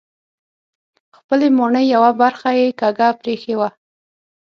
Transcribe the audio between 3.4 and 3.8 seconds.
وه.